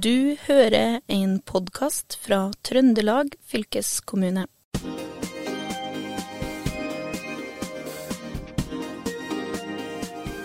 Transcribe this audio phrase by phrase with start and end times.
[0.00, 4.46] Du hører en podkast fra Trøndelag fylkeskommune.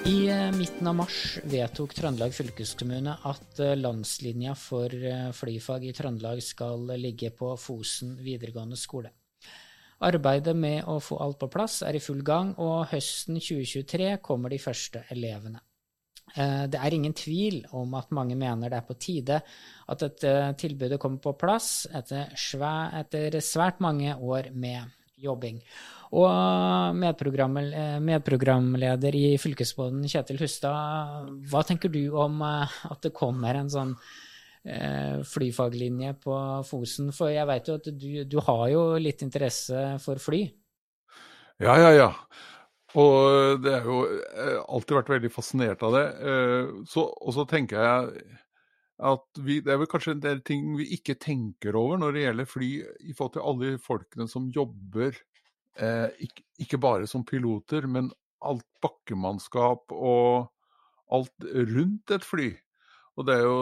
[0.04, 5.94] I eh, midten av mars vedtok Trøndelag fylkeskommune at eh, landslinja for eh, flyfag i
[5.96, 9.14] Trøndelag skal ligge på Fosen videregående skole.
[10.04, 14.52] Arbeidet med å få alt på plass er i full gang, og høsten 2023 kommer
[14.52, 15.64] de første elevene.
[16.36, 19.40] Det er ingen tvil om at mange mener det er på tide
[19.88, 25.62] at dette tilbudet kommer på plass etter svært, etter svært mange år med jobbing.
[26.18, 33.96] Og medprogramleder i fylkesbåten, Kjetil Hustad, hva tenker du om at det kommer en sånn
[35.28, 37.12] flyfaglinje på Fosen?
[37.16, 40.42] For jeg vet jo at du, du har jo litt interesse for fly?
[41.64, 42.10] Ja, ja, ja.
[42.98, 44.02] Og det har jo
[44.74, 46.06] alltid vært veldig fascinert av det.
[46.90, 48.38] Så, og så tenker jeg
[48.98, 52.24] at vi, det er vel kanskje en del ting vi ikke tenker over når det
[52.24, 52.70] gjelder fly,
[53.06, 55.20] i forhold til alle folkene som jobber,
[55.78, 56.26] eh,
[56.58, 58.10] ikke, bare som piloter, men
[58.46, 60.50] alt bakkemannskap og
[61.14, 62.50] alt rundt et fly.
[63.18, 63.62] Og det er jo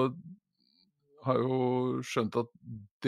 [1.26, 1.56] har jo
[2.06, 2.50] skjønt at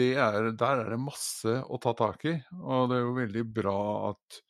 [0.02, 2.34] er, der er det masse å ta tak i.
[2.58, 3.78] Og det er jo veldig bra
[4.10, 4.40] at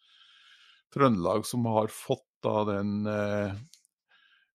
[0.95, 3.57] Trøndelag, som har fått da den eh,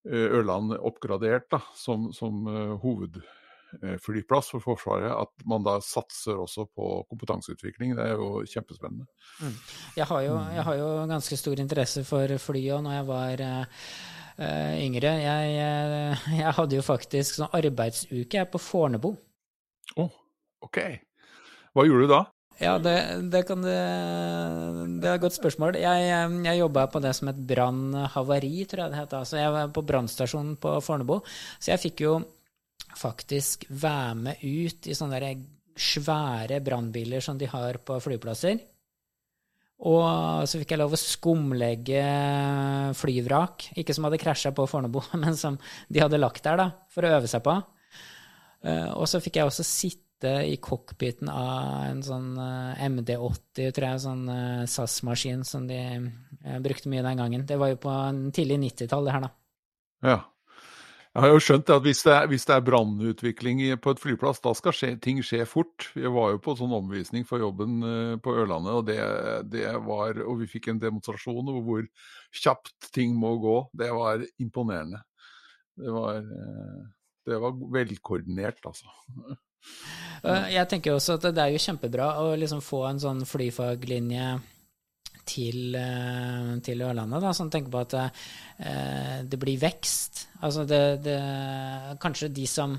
[0.03, 6.89] Ørland oppgradert da, som, som uh, hovedflyplass for Forsvaret, at man da satser også på
[7.11, 7.95] kompetanseutvikling.
[7.95, 9.08] Det er jo kjempespennende.
[9.39, 9.56] Mm.
[9.95, 13.45] Jeg, har jo, jeg, har jo, ganske stor interesse for fly òg når jeg var
[13.48, 15.16] uh, yngre.
[15.23, 15.56] Jeg,
[16.42, 19.14] jeg, hadde jo faktisk sånn arbeidsuke på Fornebu.
[19.95, 20.22] Å, oh,
[20.67, 20.84] OK.
[21.73, 22.23] Hva gjorde du da?
[22.61, 22.95] Ja, det,
[23.33, 23.77] det, kan det,
[25.01, 25.79] det er et godt spørsmål.
[25.81, 26.11] Jeg,
[26.45, 29.15] jeg jobba på det som et brannhavari, tror jeg det het.
[29.17, 31.17] Altså, jeg var på brannstasjonen på Fornebu.
[31.57, 32.19] Så jeg fikk jo
[32.99, 35.33] faktisk være med ut i sånne
[35.73, 38.61] svære brannbiler som de har på flyplasser.
[39.83, 42.03] Og så fikk jeg lov å skumlegge
[42.95, 43.71] flyvrak.
[43.81, 45.58] Ikke som hadde krasja på Fornebu, men som
[45.89, 47.58] de hadde lagt der da, for å øve seg på.
[48.63, 53.88] Eh, og så fikk jeg også sitte i cockpiten av en sånn eh, MD80, tror
[53.88, 57.48] jeg, sånn eh, SAS-maskin som de eh, brukte mye den gangen.
[57.50, 59.34] Det var jo på en tidlig 90-tall, det her, da.
[60.04, 60.20] Ja.
[61.14, 64.56] Jeg har jo skjønt at hvis det er, hvis er brannutvikling på et flyplass, da
[64.58, 65.92] skal skje, ting skje fort.
[65.94, 67.86] Vi var jo på sånn omvisning for jobben
[68.26, 68.98] på Ørlandet, og det,
[69.54, 71.86] det var Og vi fikk en demonstrasjon over hvor
[72.34, 73.60] kjapt ting må gå.
[73.78, 75.04] Det var imponerende.
[75.78, 76.26] Det var,
[77.30, 78.90] det var velkoordinert, altså.
[80.23, 84.27] Jeg tenker også at det er jo kjempebra å liksom få en sånn flyfaglinje
[85.27, 90.27] til, eh, til Ørlandet, som tenker på at eh, det blir vekst.
[90.43, 91.19] Altså det, det,
[92.03, 92.75] Kanskje de som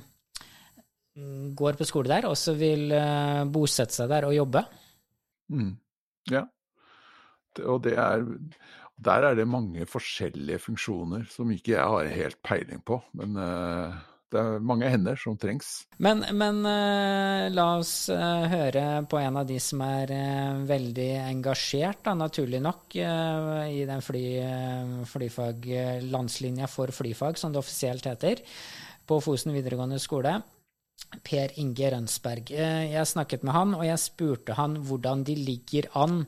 [1.54, 4.64] går på skole der, også vil eh, bosette seg der og jobbe.
[5.54, 5.74] Mm.
[6.32, 6.46] Ja.
[7.64, 8.24] Og det er
[9.04, 13.00] Der er det mange forskjellige funksjoner som ikke jeg har helt peiling på.
[13.18, 13.96] Men uh,
[14.34, 15.84] det er mange hender som trengs.
[16.02, 21.10] Men, men uh, la oss uh, høre på en av de som er uh, veldig
[21.22, 24.24] engasjert, da, naturlig nok, i den fly,
[25.08, 25.68] flyfag,
[26.10, 28.42] landslinja for flyfag, som det offisielt heter,
[29.06, 30.36] på Fosen videregående skole.
[31.24, 32.50] Per Inge Rønsberg.
[32.54, 36.22] Jeg snakket med han, og jeg spurte han hvordan de ligger an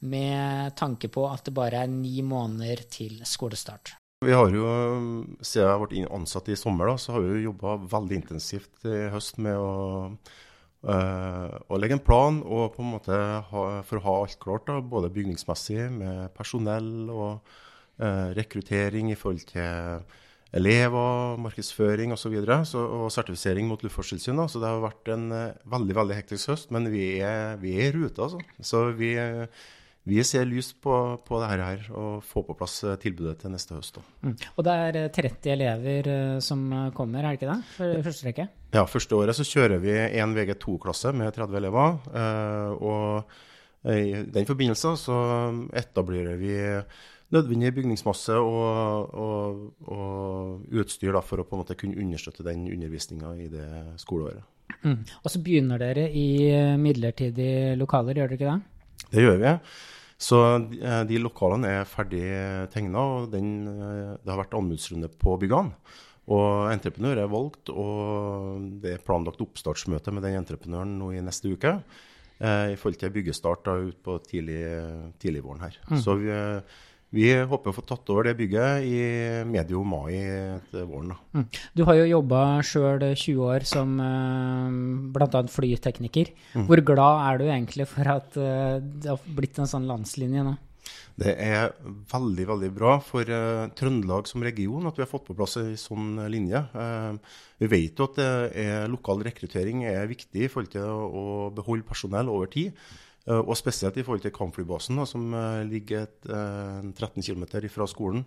[0.00, 3.99] med tanke på at det bare er ni måneder til skolestart.
[4.20, 4.68] Vi har jo,
[5.40, 9.06] Siden jeg ble ansatt i sommer, da, så har vi jo jobba veldig intensivt i
[9.14, 10.10] høst med å,
[10.84, 14.66] øh, å, legge en plan og på en måte ha, for å ha alt klart.
[14.68, 17.48] Da, både bygningsmessig, med personell og
[17.96, 20.04] øh, rekruttering i forhold til
[20.52, 22.36] elever, markedsføring osv.
[22.42, 24.52] Og, så og sertifisering mot Luftfartstilsynet.
[24.52, 26.74] Så det har vært en uh, veldig veldig hektisk høst.
[26.76, 28.44] Men vi er, vi er i rute, altså.
[28.60, 29.14] Så vi
[30.10, 30.94] vi ser lyst på,
[31.26, 34.00] på det her og få på plass eh, tilbudet til neste høst.
[34.24, 34.34] Mm.
[34.56, 36.64] Og det er 30 eh, elever eh, som
[36.96, 37.60] kommer, er det ikke det?
[37.76, 38.48] For første rekke?
[38.74, 41.96] Ja, første året så kjører vi en VG2-klasse med 30 elever.
[42.86, 45.16] Og i den forbindelse så
[45.74, 46.54] etablerer vi
[47.34, 49.60] nødvendig bygningsmasse og, og,
[49.90, 53.68] og utstyr da, for å på en måte kunne understøtte den undervisninga i det
[54.02, 54.46] skoleåret.
[54.84, 55.00] Mm.
[55.02, 56.28] Og så begynner dere i
[56.78, 59.08] midlertidige lokaler, gjør dere ikke det?
[59.10, 59.56] Det gjør vi.
[60.20, 62.22] Så eh, de lokalene er ferdig
[62.74, 65.72] tegna, og den, eh, det har vært anbudsrunde på byggene.
[66.30, 71.54] Og entreprenør er valgt, og det er planlagt oppstartsmøte med den entreprenøren nå i neste
[71.56, 71.72] uke.
[72.38, 74.60] Eh, I forhold til byggestart da, ut på tidlig,
[75.20, 75.80] tidlig våren her.
[75.88, 75.98] Mm.
[76.04, 76.30] Så vi,
[77.10, 78.98] Vi håper å få tatt over det bygget i
[79.50, 80.14] medio mai
[80.70, 81.10] til våren.
[81.34, 81.46] Mm.
[81.74, 84.70] Du har jo jobba sjøl 20 år som uh,
[85.10, 85.42] bl.a.
[85.50, 86.30] flytekniker.
[86.54, 86.68] Mm.
[86.70, 90.54] Hvor glad er du egentlig for at uh, det har blitt en sånn landslinje nå?
[91.20, 91.74] Det er
[92.14, 95.74] veldig veldig bra for uh, Trøndelag som region at vi har fått på plass en
[95.80, 96.62] sånn linje.
[96.78, 97.18] Uh,
[97.60, 102.30] vi vet jo at er, lokal rekruttering er viktig i forhold til å beholde personell
[102.30, 102.78] over tid.
[103.28, 106.30] Eh, og spesielt i forhold til kampflybasen, da, som eh, ligger et,
[106.96, 108.24] 13 km fra skolen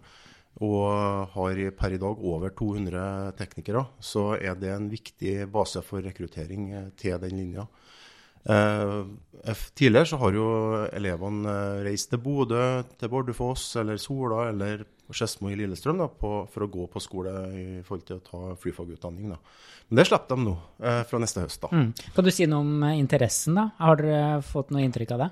[0.62, 6.06] og har per i dag over 200 teknikere, så er det en viktig base for
[6.06, 7.68] rekruttering eh, til den linja.
[9.74, 10.48] tidligere så har jo
[10.92, 11.54] elevene
[11.86, 14.84] reist til Bodø, til Bardufoss eller Sola eller
[15.16, 18.42] Skedsmo i Lillestrøm da, på, for å gå på skole i forhold til å ta
[18.62, 19.34] flyfagutdanning.
[19.34, 19.40] Da.
[19.90, 21.62] Men det slipper de nå eh, fra neste høst.
[21.64, 21.72] da.
[21.74, 21.94] Mm.
[22.16, 23.58] Kan du si noe om eh, interessen?
[23.60, 23.70] da?
[23.80, 25.30] Har dere fått noe inntrykk av det?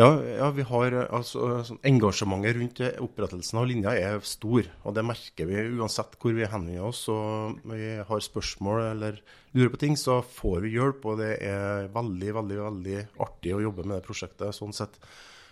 [0.00, 4.66] Ja, ja vi har eh, altså, sånn Engasjementet rundt opprettelsen av linja er stor.
[4.82, 7.06] og Det merker vi uansett hvor vi henvender oss.
[7.12, 9.20] og Vi har spørsmål eller
[9.54, 11.06] lurer på ting, så får vi hjelp.
[11.06, 14.98] Og det er veldig, veldig, veldig artig å jobbe med det prosjektet sånn sett.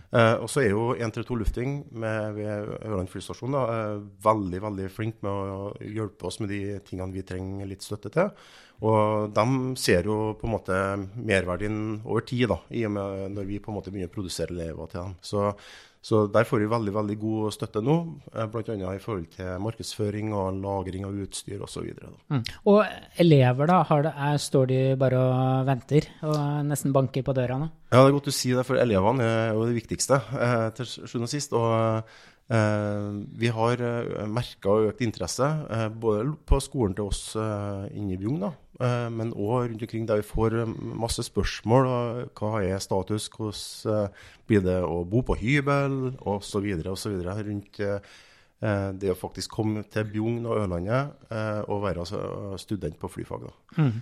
[0.08, 4.86] Eh, og så er jo 132 Lufting med, ved Ørland flystasjon da, eh, veldig veldig
[4.92, 8.30] flink med å hjelpe oss med de tingene vi trenger litt støtte til.
[8.88, 9.44] Og de
[9.80, 10.78] ser jo på en måte
[11.18, 14.54] merverdien over tid, da, i og med når vi på en måte begynner å produsere
[14.54, 15.16] elever til dem.
[15.20, 15.44] Så
[16.04, 17.96] så der får vi veldig veldig god støtte nå,
[18.32, 18.76] eh, bl.a.
[18.94, 21.90] i forhold til markedsføring og lagring av utstyr osv.
[22.30, 22.44] Mm.
[22.70, 22.80] Og
[23.18, 27.70] elever, da, det, er, står de bare og venter og nesten banker på døra nå?
[27.90, 30.90] Ja, det er godt du sier det, for elevene er jo det viktigste eh, til
[30.94, 31.56] sjuende og sist.
[31.56, 31.72] Og
[32.52, 33.10] eh,
[33.42, 38.20] vi har eh, merka økt interesse eh, både på skolen til oss eh, inne i
[38.20, 38.46] Bjugn,
[39.10, 41.88] men òg rundt omkring der vi får eh, masse spørsmål.
[42.38, 46.68] Hva er status, hvordan eh, blir det å bo på hybel, osv.
[46.94, 47.18] osv.
[47.26, 47.82] rundt
[48.58, 51.28] det å faktisk komme til Bjugn og Ørlandet
[51.70, 52.02] og være
[52.58, 53.44] student på flyfag.
[53.76, 54.00] Mm.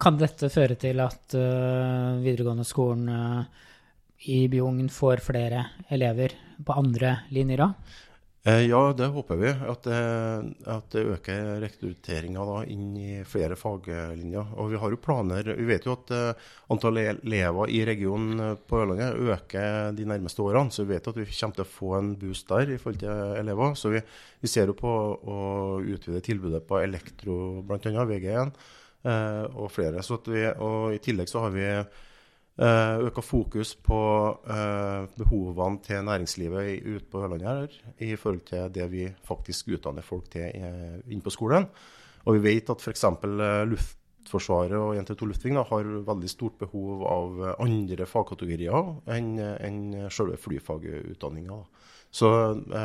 [0.00, 3.10] Kan dette føre til at videregående skolen
[4.24, 6.32] i Bjugn får flere elever
[6.64, 7.68] på andre linjer da?
[8.46, 9.48] Eh, ja, det håper vi.
[9.48, 10.00] At det,
[10.68, 14.50] at det øker rekrutteringa inn i flere faglinjer.
[14.60, 18.52] Og vi har jo planer Vi vet jo at uh, antallet elever i regionen eh,
[18.60, 20.68] på Ørlandet øker de nærmeste årene.
[20.68, 23.40] Så vi vet at vi kommer til å få en boost der i forhold til
[23.40, 23.74] elever.
[23.80, 24.04] Så vi,
[24.44, 25.40] vi ser jo på å
[25.80, 28.08] utvide tilbudet på elektro, bl.a.
[28.12, 28.56] VG1
[29.08, 30.04] uh, og flere.
[30.04, 32.03] Vi, og I tillegg så har vi Eh,
[32.54, 33.98] øka fokus på
[34.46, 37.68] uh, behovene til næringslivet ute på Ørlandet her,
[37.98, 41.66] i forhold til det vi faktisk utdanner folk til uh, inne på skolen.
[42.24, 43.04] Og vi vet at f.eks.
[43.66, 51.58] Luftforsvaret og 132 Luftving har veldig stort behov av andre fagkategorier enn en selve flyfagutdanninga.
[52.14, 52.30] Så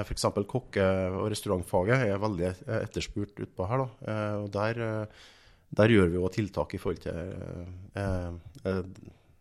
[0.02, 0.26] f.eks.
[0.50, 2.50] kokke- og restaurantfaget er veldig
[2.82, 3.86] etterspurt utpå her.
[3.86, 4.18] Da.
[4.42, 5.06] og der,
[5.70, 7.16] der, gjør vi òg tiltak i forhold til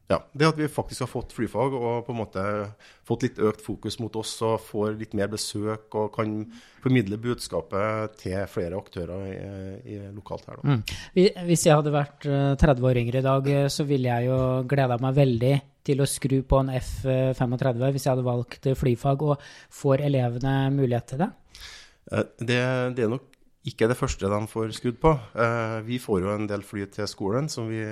[0.08, 2.42] ja, Det at vi faktisk har fått flyfag og på en måte
[3.06, 6.38] fått litt økt fokus mot oss og får litt mer besøk og kan
[6.80, 9.34] formidle budskapet til flere aktører i,
[9.84, 10.62] i lokalt her.
[10.64, 10.80] Mm.
[11.44, 14.38] Hvis jeg hadde vært 30 eh, år yngre i dag, eh, så ville jeg jo
[14.70, 15.54] gleda meg veldig
[15.88, 19.26] til å skru på en F-35 hvis jeg hadde valgt flyfag.
[19.28, 19.50] Og
[19.82, 21.32] får elevene mulighet til det?
[22.12, 22.62] Eh, det,
[22.96, 23.28] det er nok
[23.66, 25.12] ikke det første de får skudd på.
[25.34, 27.82] Eh, vi får jo en del fly til skolen vi,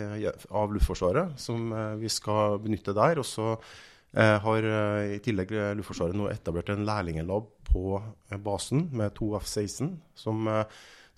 [0.51, 3.19] av Luftforsvaret som eh, vi skal benytte der.
[3.19, 3.57] Og så
[4.15, 4.69] eh, har
[5.17, 7.99] i tillegg Luftforsvaret nå etablert en lærlingelab på
[8.45, 10.47] basen med to F-16 som,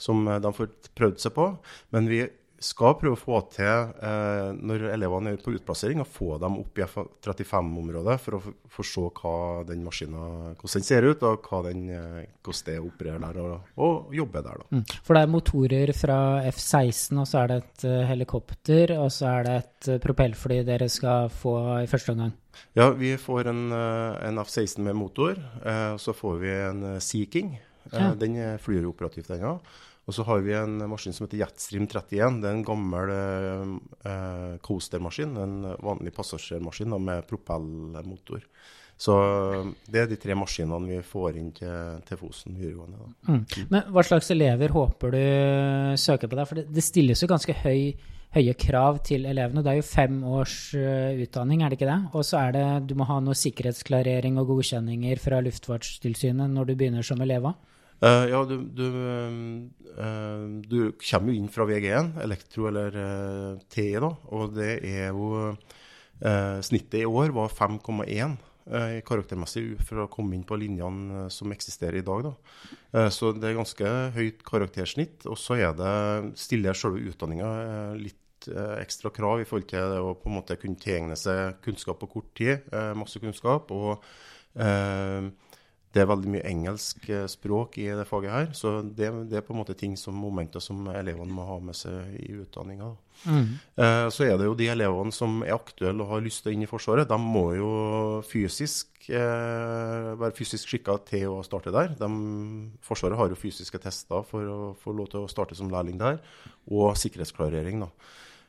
[0.01, 1.51] som de får prøvd seg på.
[1.95, 2.25] Men vi
[2.59, 6.79] skal prøve å få til, eh, når elevene er på utplassering, å få dem opp
[6.79, 8.41] i F35-området for å
[8.75, 9.35] få se hva
[9.69, 14.15] den maskinen, hvordan den ser ut, og den, eh, hvordan det opererer der, og, og
[14.15, 14.67] jobber der.
[14.75, 14.85] Mm.
[15.07, 16.19] For det er motorer fra
[16.51, 20.63] F16, og så er det et uh, helikopter, og så er det et uh, propellfly
[20.67, 22.35] dere skal få i første omgang?
[22.75, 27.53] Ja, vi får en, en F16 med motor, og så får vi en Sea King.
[27.93, 28.11] Ja.
[28.19, 29.53] Den flyr operativt ennå.
[29.61, 29.85] Ja.
[30.09, 32.41] Og så har vi en maskin som heter Jetstream 31.
[32.41, 35.37] Det er en gammel eh, coastermaskin.
[35.37, 38.47] En vanlig passasjermaskin med propellmotor.
[38.99, 39.15] Så
[39.87, 43.13] det er de tre maskinene vi får inn til, til Fosen videregående.
[43.29, 43.43] Mm.
[43.71, 45.21] Men hva slags elever håper du
[46.01, 46.49] søker på deg?
[46.49, 47.93] For det, det stilles jo ganske høy,
[48.35, 49.63] høye krav til elevene.
[49.63, 52.01] Det er jo fem års uh, utdanning, er det ikke det?
[52.11, 56.79] Og så er det, du må ha noe sikkerhetsklarering og godkjenninger fra Luftfartstilsynet når du
[56.81, 57.65] begynner som elev òg?
[57.99, 58.85] Uh, ja, du, du,
[59.99, 64.13] uh, du, kommer jo inn fra VG1, elektro eller uh, TE, da.
[64.35, 65.57] Og det er jo
[66.19, 72.01] Snittet i år var 5,1 eh, karaktermessig for å komme inn på linjene som eksisterer
[72.01, 72.27] i dag.
[72.27, 73.05] Da.
[73.15, 75.29] Så det er ganske høyt karaktersnitt.
[75.31, 75.93] Og så er det
[76.43, 77.53] stiller selve utdanninga
[78.03, 78.51] litt
[78.81, 82.35] ekstra krav i forhold til å på en måte kunne tilegne seg kunnskap på kort
[82.35, 82.67] tid.
[82.99, 83.71] masse kunnskap.
[83.71, 84.03] og
[85.95, 89.45] det er veldig mye engelsk eh, språk i det faget her, så det, det er
[89.47, 92.91] på en måte ting som momenter som elevene må ha med seg i utdanninga.
[93.25, 96.57] Eh, så er det jo de elevene som er aktuelle og har lyst til å
[96.57, 97.73] inn i Forsvaret, de må jo
[98.29, 101.97] fysisk eh, være fysisk skikka til å starte der.
[101.99, 102.13] De,
[102.85, 106.21] forsvaret har jo fysiske tester for å få lov til å starte som lærling der,
[106.69, 107.81] og sikkerhetsklarering.
[107.87, 107.93] da.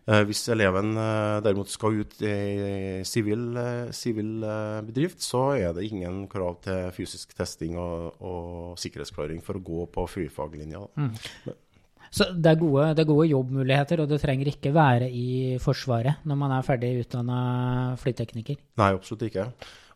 [0.09, 6.23] Eh, Hvis eleven eh, derimot skal ut i sivil eh, bedrift, så er det ingen
[6.31, 10.81] krav til fysisk testing og, og sikkerhetsklaring for å gå på flyfaglinja.
[10.97, 11.11] Mm.
[12.09, 16.25] Så det er, gode, det er gode jobbmuligheter, og det trenger ikke være i Forsvaret
[16.25, 17.41] når man er ferdig utdanna
[18.01, 18.57] flytekniker.
[18.81, 19.45] Nei, absolutt ikke.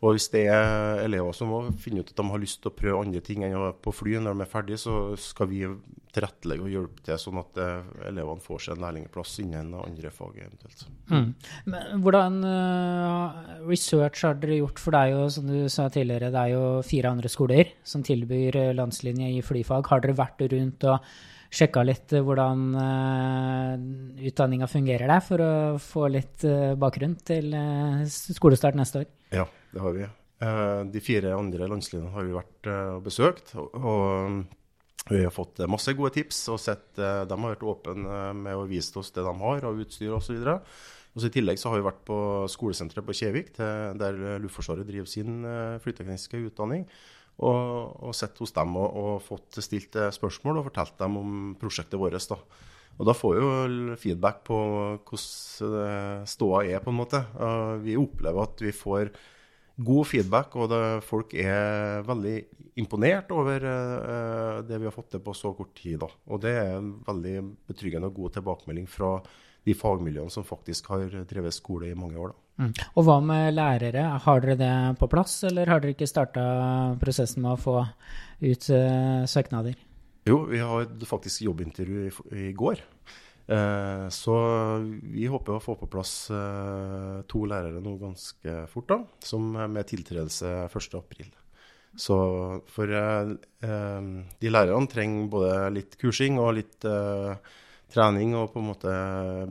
[0.03, 2.75] Og hvis det er elever som må finne ut at de har lyst til å
[2.75, 5.61] prøve andre ting enn å være på fly når de er ferdige, så skal vi
[6.13, 10.35] tilrettelegge og hjelpe til, sånn at eh, elevene får seg en lærlingplass innen andre fag
[10.43, 10.83] eventuelt.
[11.09, 11.29] Mm.
[11.71, 14.81] Men hvordan eh, research har dere gjort?
[14.83, 18.59] For er jo, som du sa tidligere, det er jo fire andre skoler som tilbyr
[18.59, 19.89] eh, landslinje i flyfag.
[19.89, 21.13] Har dere vært rundt og
[21.53, 27.53] sjekka litt eh, hvordan uh, utdanninga fungerer der, for å få litt eh, bakgrunn til
[27.53, 29.07] eh, skolestart neste år?
[29.35, 30.07] Ja, det har vi.
[30.43, 33.53] Eh, De fire andre landslinjene har vi vært eh, og besøkt.
[33.59, 34.43] og-
[35.11, 36.47] vi har fått eh, masse gode tips.
[36.49, 39.65] og sett, eh, De har vært åpne eh, med å vise oss det de har
[39.67, 40.39] av utstyr osv.
[41.13, 42.15] I tillegg så har vi vært på
[42.49, 46.87] skolesenteret på Kjevik, der eh, Luftforsvaret driver sin eh, flytekniske utdanning.
[47.41, 51.37] Og, og sett hos dem og, og fått stilt eh, spørsmål og fortalt dem om
[51.59, 52.19] prosjektet vårt.
[52.29, 52.37] da.
[53.01, 54.57] Og da får vi jo feedback på
[55.09, 57.23] hvordan eh, ståa er, på en måte.
[57.81, 59.09] Vi opplever at vi får
[59.83, 62.35] god feedback, og folk er veldig
[62.81, 65.99] imponert over eh, det vi har fått til på så kort tid.
[66.01, 66.09] Da.
[66.33, 67.35] Og det er en veldig
[67.69, 69.15] betryggende og god tilbakemelding fra
[69.63, 72.33] de fagmiljøene som faktisk har drevet skole i mange år.
[72.33, 72.63] Da.
[72.63, 72.73] Mm.
[72.93, 76.43] Og hva med lærere, har dere det på plass, eller har dere ikke starta
[77.01, 77.79] prosessen med å få
[78.43, 79.77] ut uh, søknader?
[80.27, 82.13] Jo, vi har faktisk jobbintervju i,
[82.47, 82.83] i går.
[83.45, 84.35] Eh, så
[85.03, 89.89] vi håper å få på plass eh, to lærere nå ganske fort, da, som med
[89.89, 91.27] tiltredelse 1.4.
[91.99, 92.15] Så
[92.73, 93.33] for eh,
[94.39, 97.35] de lærerne trenger både litt kursing og litt eh,
[97.93, 98.93] trening og på en måte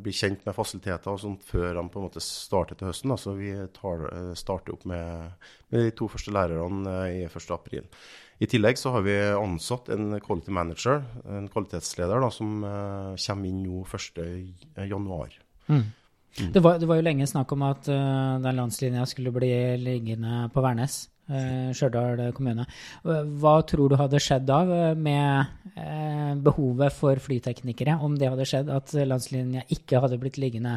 [0.03, 3.13] bli kjent med fasiliteter og sånt før de på en måte starter til høsten.
[3.13, 3.19] Da.
[3.21, 5.39] Så vi tar, eh, starter opp med,
[5.71, 7.85] med de to første lærerne eh, i 1.4.
[8.43, 13.51] I tillegg så har vi ansatt en quality manager, en kvalitetsleder, da, som eh, kommer
[13.53, 15.39] inn nå 1.1.
[16.33, 20.47] Det, var, det var jo lenge snakk om at uh, den landslinja skulle bli liggende
[20.55, 21.05] på Værnes.
[21.31, 22.65] Uh, Stjørdal kommune.
[23.07, 28.33] Eh, Hva tror du hadde skjedd da eh, med eh, behovet for flyteknikere, om det
[28.33, 30.75] hadde skjedd at landslinja ikke hadde blitt liggende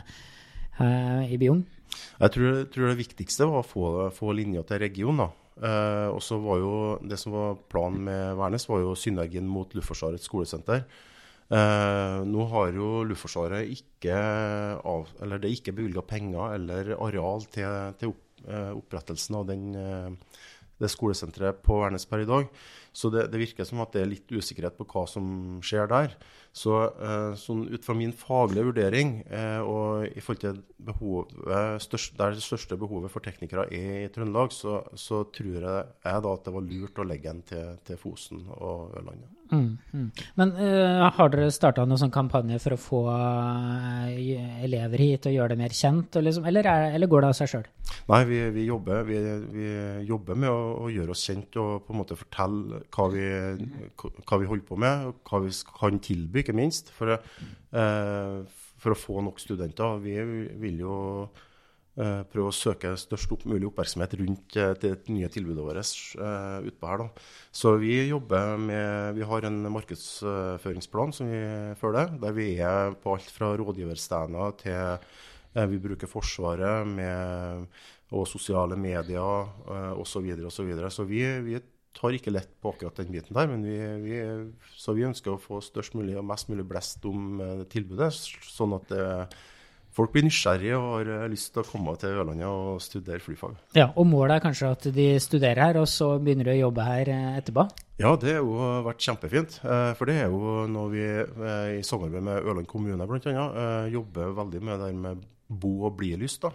[0.80, 1.66] eh, i Bjugn?
[1.96, 5.24] Jeg tror, tror det viktigste var å få, få linja til region.
[5.26, 5.32] da.
[5.56, 9.72] Eh, og så var jo Det som var planen med Værnes, var jo synergien mot
[9.76, 10.84] Luftforsvarets skolesenter.
[11.46, 14.18] Eh, nå har jo Luftforsvaret ikke
[14.82, 15.12] av,
[15.46, 18.25] ikke bevilga penger eller areal til, til opp, eh,
[18.76, 20.40] opprettelsen av den, eh,
[20.82, 22.50] det skolesenteret på Værnes i dag.
[22.96, 26.16] Så det, det virker som at det er litt usikkerhet på hva som skjer der.
[26.56, 31.34] Så eh, sånn ut fra min faglige vurdering eh, og i forhold til behovet,
[31.84, 36.24] størst, der det største behovet for teknikere er i Trøndelag, så, så tror jeg, jeg
[36.24, 39.28] da at det var lurt å legge den til, til Fosen og Ørlandet.
[39.52, 40.08] Mm, mm.
[40.40, 44.08] Men uh, har dere starta noen sånn kampanje for å få uh,
[44.66, 47.52] elever hit og gjøre det mer kjent, liksom, eller, er, eller går det av seg
[47.52, 47.68] sjøl?
[48.10, 49.22] Nei, vi, vi, jobber, vi,
[49.54, 49.70] vi
[50.10, 53.26] jobber med å, å gjøre oss kjent og på en måte fortelle hva vi,
[53.96, 56.94] hva holder på med, og hva vi kan tilby, ikke minst.
[56.96, 60.02] For, uh, for å få nok studenter.
[60.04, 60.18] Vi
[60.62, 60.96] vil jo
[61.96, 65.80] prøve å søke størst mulig oppmerksomhet rundt eh, det nye tilbudet vårt
[66.20, 67.04] eh, utpå her.
[67.06, 67.28] Da.
[67.56, 71.44] Så vi jobber med Vi har en markedsføringsplan som vi
[71.80, 74.82] følger, der vi er på alt fra rådgiverstander til
[75.56, 77.72] eh, vi bruker Forsvaret med,
[78.12, 80.20] og sosiale medier eh, osv.
[80.20, 81.62] Så, videre, og så, så vi, vi
[81.96, 83.50] tar ikke lett på akkurat den biten der.
[83.50, 84.22] Men vi, vi,
[84.76, 88.12] så vi ønsker å få størst mulig og mest mulig blest om eh, tilbudet,
[88.52, 89.44] sånn at eh,
[89.96, 93.56] folk blir nysgjerrige og har eh, lyst til å komme til Ørlandet og studere flyfag.
[93.78, 96.88] Ja, og målet er kanskje at de studerer her, og så begynner de å jobbe
[96.88, 97.68] her eh, etterpå?
[98.02, 98.58] Ja, det har jo
[98.90, 99.60] vært kjempefint.
[99.64, 103.46] eh, For det er jo noe vi eh, i samarbeid med Ørland kommune bl.a.
[103.94, 106.44] jobber veldig med det med bo- og bli-lyst.
[106.44, 106.52] da,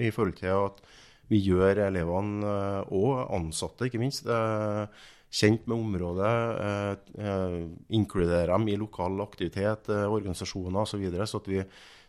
[0.00, 0.80] I forhold til at
[1.28, 2.48] vi gjør elevene
[2.96, 4.24] og ansatte, ikke minst,
[5.28, 6.30] kjent med området.
[7.92, 10.94] Inkluderer dem i lokal aktivitet, organisasjoner osv.
[10.94, 11.60] Så, videre, så at vi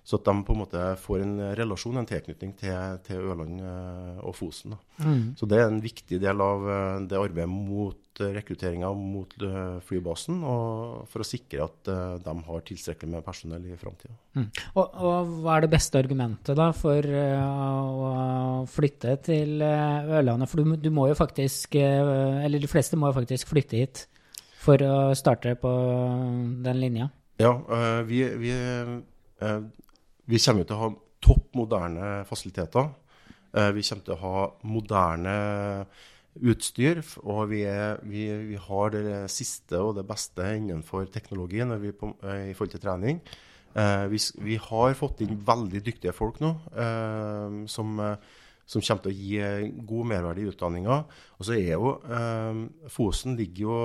[0.09, 2.75] så at de på en måte får en relasjon, en tilknytning til,
[3.05, 4.73] til Ørland eh, og Fosen.
[4.97, 5.35] Mm.
[5.37, 9.35] Så det er en viktig del av eh, det arbeidet mot eh, rekrutteringa mot
[9.85, 11.91] flybasen, og for å sikre at
[12.25, 14.15] de har tilstrekkelig med personell i framtida.
[14.39, 14.47] Mm.
[14.73, 18.09] Og, og, hva er det beste argumentet da for å
[18.71, 20.49] flytte til Ørlandet?
[20.49, 24.07] For du, du, må jo faktisk, eller de fleste må jo faktisk flytte hit
[24.59, 25.71] for å starte på
[26.65, 27.11] den linja?
[27.39, 27.53] Ja,
[28.09, 28.51] vi, vi
[30.29, 30.89] vi kommer til å ha
[31.23, 32.89] topp moderne fasiliteter.
[33.53, 35.35] Eh, vi kommer til å ha moderne
[36.39, 37.01] utstyr.
[37.25, 41.63] Og vi, er, vi, vi, har det siste og det beste innenfor teknologi
[41.97, 43.23] på, eh, i forhold til trening.
[43.73, 46.55] Eh, vi, vi, har fått inn veldig dyktige folk nå
[47.69, 47.99] som,
[48.65, 51.03] som kommer til å gi god merverdi i utdanninga.
[51.37, 51.97] Og så er jo
[52.93, 53.77] Fosen ligger jo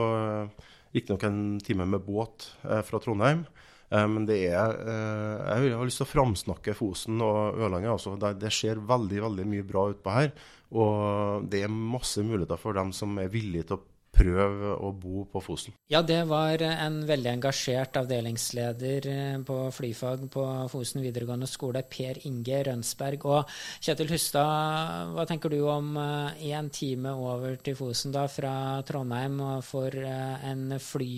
[0.94, 3.44] riktignok en time med båt fra Trondheim.
[3.90, 7.92] Eh, men det er eh, Jeg har lyst til å framsnakke Fosen og Ørlandet.
[7.94, 8.16] Altså.
[8.18, 10.30] Det, skjer veldig veldig mye bra utpå her.
[10.74, 15.24] Og det er masse muligheter for dem som er villige til å prøve å bo
[15.26, 15.74] på Fosen.
[15.90, 22.20] Ja, det var en veldig engasjert avdelingsleder eh, på flyfag på Fosen videregående skole, Per
[22.30, 23.26] Inge Rønsberg.
[23.26, 28.54] Og Kjetil Hustad, hva tenker du om én time over til Fosen da, fra
[28.86, 31.16] Trondheim for en fly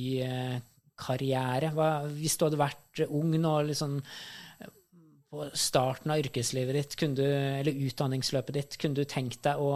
[0.99, 1.73] karriere?
[1.77, 3.99] Hva, hvis du hadde vært ung nå, liksom,
[5.31, 9.73] på starten av yrkeslivet ditt, du, eller utdanningsløpet ditt, kunne du tenkt deg å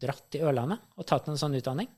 [0.00, 1.90] dratt til Ørlandet og tatt en sånn utdanning?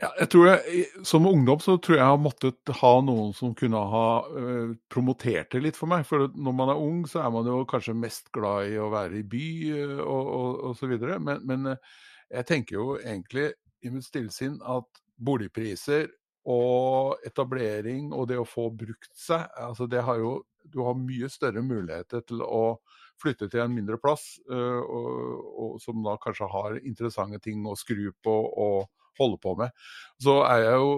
[0.00, 3.52] Ja, jeg tror jeg, Som ungdom så tror jeg jeg har måttet ha noen som
[3.56, 6.06] kunne ha eh, promotert det litt for meg.
[6.08, 9.20] For når man er ung, så er man jo kanskje mest glad i å være
[9.20, 10.94] i by uh, og osv.
[10.96, 11.98] Men, men uh,
[12.32, 13.50] jeg tenker jo egentlig
[13.84, 16.08] i mitt stillsinn at boligpriser
[16.48, 21.26] og etablering og det å få brukt seg, altså det har jo Du har mye
[21.32, 22.78] større muligheter til å
[23.18, 27.72] flytte til en mindre plass, uh, og, og, som da kanskje har interessante ting å
[27.74, 28.84] skru på og
[29.18, 29.72] holde på med.
[30.20, 30.92] Så er jeg jo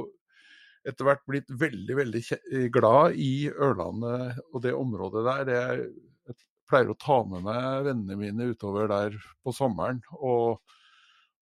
[0.90, 2.22] etter hvert blitt veldig, veldig
[2.74, 5.54] glad i Ørlandet og det området der.
[5.54, 6.36] Jeg
[6.68, 10.02] pleier å ta med meg vennene mine utover der på sommeren.
[10.18, 10.58] og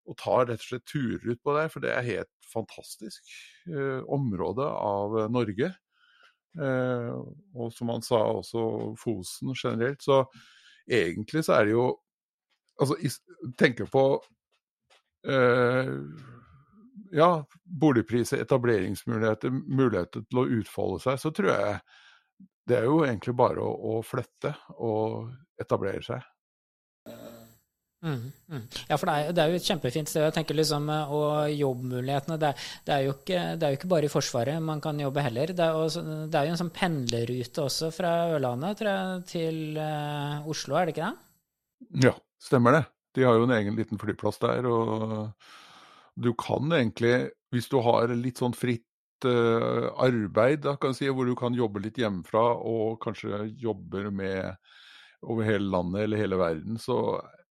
[0.09, 3.33] og tar rett og slett turer ut på det, for det er helt fantastisk
[3.69, 5.73] eh, område av Norge.
[6.59, 7.11] Eh,
[7.55, 8.65] og som han sa, også
[8.99, 10.03] Fosen generelt.
[10.03, 10.25] Så
[10.91, 11.91] egentlig så er det jo
[12.81, 12.97] Altså,
[13.61, 14.03] tenker på
[15.29, 15.91] eh,
[17.13, 17.27] ja,
[17.83, 21.75] boligpriser, etableringsmuligheter, muligheter til å utfolde seg, så tror jeg
[22.71, 25.29] det er jo egentlig bare å, å flytte og
[25.61, 26.25] etablere seg.
[28.01, 28.63] Mm, mm.
[28.89, 30.23] Ja, for det er, det er, jo et kjempefint sted.
[30.25, 32.53] jeg tenker liksom, eh, Og jobbmulighetene det,
[32.87, 35.53] det, er ikke, det, er jo ikke, bare i Forsvaret man kan jobbe heller.
[35.53, 40.49] Det er, også, det er jo en sånn pendlerrute også fra Ørlandet jeg, til uh,
[40.49, 41.27] Oslo, er det ikke det?
[42.07, 42.85] Ja, stemmer det.
[43.17, 44.69] De har jo en egen liten flyplass der.
[44.71, 45.35] Og
[46.17, 51.29] du kan egentlig, hvis du har litt sånn fritt uh, arbeid, da, kan si, hvor
[51.29, 54.57] du kan jobbe litt hjemmefra og kanskje jobber med
[55.21, 56.97] over hele landet eller hele verden, så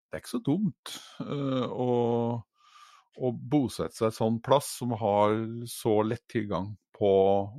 [0.08, 1.88] det er ikke så dumt uh, å,
[3.18, 5.36] å, bosette seg et sånn plass som har
[5.68, 7.10] så lett tilgang på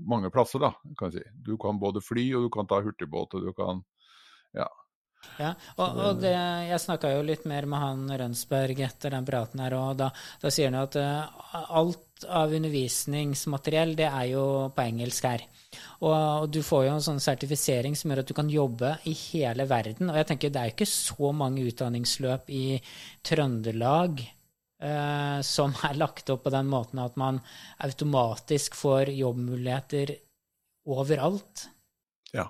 [0.09, 1.35] mange plasser, da, kan jeg si.
[1.45, 3.83] Du kan både fly, og du kan ta hurtigbåt, og du kan.
[5.39, 6.33] Ja, og, og det,
[6.67, 10.09] Jeg snakka jo litt mer med han Rønsberg etter den praten her, og da,
[10.41, 14.43] da sier han at uh, alt av undervisningsmateriell det er jo
[14.75, 15.45] på engelsk her.
[16.01, 19.15] Og, og, du får jo en sånn sertifisering som gjør at du kan jobbe i
[19.29, 20.11] hele verden.
[20.11, 22.65] Og jeg tenker det er jo ikke så mange utdanningsløp i
[23.23, 24.23] Trøndelag
[24.83, 27.39] uh, som er lagt opp på den måten at man
[27.85, 30.17] automatisk får jobbmuligheter
[30.89, 31.69] overalt.
[32.35, 32.49] Ja,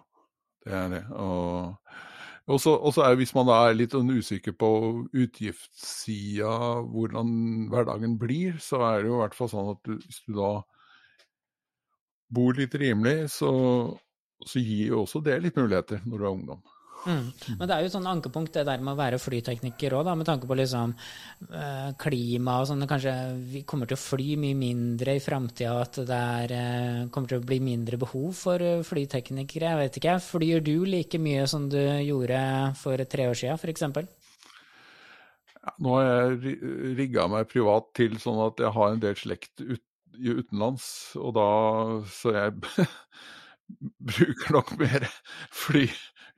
[0.65, 1.03] det er det.
[1.13, 2.07] Og
[2.49, 4.69] og så er hvis man er litt sånn usikker på
[5.13, 6.53] utgiftssida,
[6.89, 7.31] hvordan
[7.69, 10.51] hverdagen blir, så er det jo i hvert fall sånn at du, hvis du da
[12.33, 13.51] bor litt rimelig, så,
[14.45, 16.65] så gir jo også det litt muligheter når du er ungdom.
[17.07, 17.31] Mm.
[17.59, 20.27] Men det er jo et sånn ankepunkt det der med å være flytekniker òg, med
[20.27, 20.93] tanke på liksom
[21.47, 22.87] eh, klima og sånn.
[22.89, 23.15] Kanskje
[23.53, 27.41] vi kommer til å fly mye mindre i framtida, at det er, eh, kommer til
[27.41, 29.71] å bli mindre behov for eh, flyteknikere.
[29.71, 30.17] Jeg vet ikke.
[30.27, 32.41] Flyr du like mye som du gjorde
[32.79, 34.15] for tre år siden, f.eks.?
[35.59, 36.57] Ja, nå har jeg
[36.99, 39.83] rigga meg privat til sånn at jeg har en del slekt ut,
[40.19, 40.85] utenlands,
[41.19, 41.49] og da
[42.11, 42.55] Så jeg
[44.11, 45.05] bruker nok mer
[45.55, 45.85] fly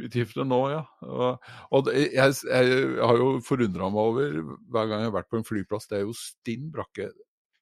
[0.08, 0.84] utgifter nå, ja.
[1.08, 4.40] Og, og det, jeg, jeg, har jo forundra meg over,
[4.72, 7.12] hver gang jeg har vært på en flyplass, det er jo stinn brakke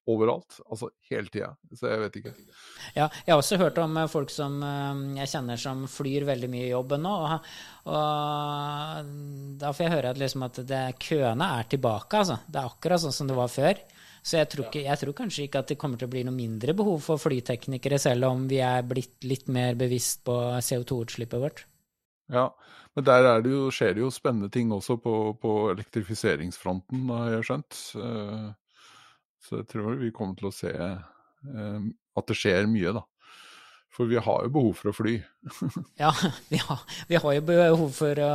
[0.09, 0.57] overalt.
[0.69, 1.51] Altså hele tida.
[1.75, 2.33] Så jeg vet ikke.
[2.95, 6.49] Ja, jeg har også hørt om eh, folk som eh, jeg kjenner som flyr veldig
[6.51, 7.15] mye i jobben nå.
[7.27, 7.53] Og,
[7.93, 9.13] og
[9.61, 12.39] da får jeg høre at, liksom at det, køene er tilbake, altså.
[12.47, 13.81] Det er akkurat sånn som det var før.
[14.19, 16.35] Så jeg tror, ikke, jeg tror, kanskje ikke at det kommer til å bli noe
[16.35, 21.63] mindre behov for flyteknikere, selv om vi er blitt litt mer bevisst på CO2-utslippet vårt.
[22.29, 22.45] Ja,
[22.95, 27.47] men der det jo, skjer det jo spennende ting også på, på elektrifiseringsfronten, har jeg
[27.49, 27.79] skjønt.
[27.97, 28.49] Uh,
[29.41, 31.83] så jeg tror vi kommer til å se eh,
[32.19, 33.05] at det skjer mye, da.
[33.99, 35.17] For vi har jo behov for å fly.
[35.99, 36.13] ja,
[36.47, 38.29] vi har, vi har, jo behov for å,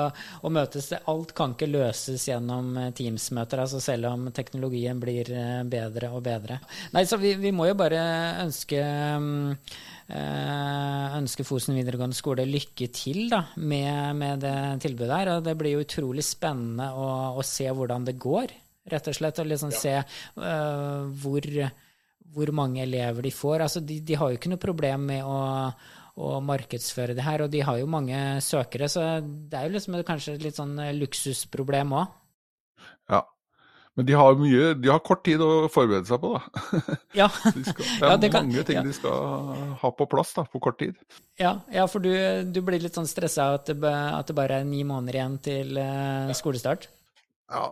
[0.45, 0.91] å, møtes.
[1.09, 6.21] Alt kan ikke løses gjennom eh, Teams-møter, altså selv om teknologien blir eh, bedre og
[6.27, 6.59] bedre.
[6.93, 8.03] Nei, så vi, vi må jo bare
[8.43, 9.57] ønske øh,
[11.17, 15.33] ønske Fosen videregående skole lykke til da, med, med, det tilbudet her.
[15.39, 17.09] Og det blir jo utrolig spennende å,
[17.41, 18.53] å se hvordan det går
[18.93, 19.41] rett og slett.
[19.41, 19.81] Og liksom ja.
[19.81, 19.97] se
[20.45, 21.49] uh, hvor,
[22.33, 23.67] hvor, mange elever de får.
[23.67, 25.39] Altså, de, de, har jo ikke noe problem med å,
[26.17, 30.01] å, markedsføre det her, og de har jo mange søkere, så det er jo liksom
[30.07, 32.21] kanskje et litt sånn luksusproblem òg.
[33.13, 33.23] Ja.
[33.95, 36.97] Men de har mye, de har kort tid å forberede seg på, da.
[37.21, 37.29] Ja.
[37.55, 38.83] de skal, det er ja, det kan, mange ting ja.
[38.83, 40.99] de skal ha på plass da, på kort tid.
[41.39, 42.11] Ja, ja for du,
[42.51, 46.35] du, blir litt sånn stressa at, at, det bare er ni måneder igjen til uh,
[46.35, 46.89] skolestart?
[47.53, 47.69] Ja,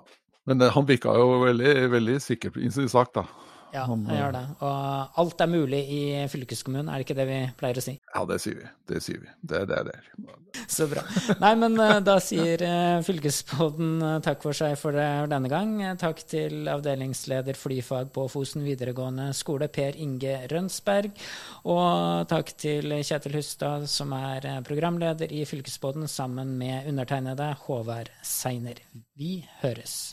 [0.47, 3.27] men det, han virka jo veldig, veldig sikker på sin sak, da.
[3.73, 4.45] Ja, han gjør det.
[4.61, 7.97] Og alt er mulig i fylkeskommunen, er det ikke det vi pleier å si?
[8.15, 8.71] Ja, det sier vi.
[8.93, 9.31] Det sier vi.
[9.41, 10.41] Det er det det er.
[10.69, 11.03] Så bra.
[11.41, 15.75] Nei, men eh, da sier eh, fylkespodden eh, takk for seg for denne gang.
[16.01, 21.13] Takk til avdelingsleder flyfag på Fosen videregående skole, Per Inge Rønsberg.
[21.73, 28.85] Og takk til Kjetil Hustad, som er programleder i fylkespodden, sammen med undertegnede Håvard Seiner.
[29.17, 30.13] Vi høres.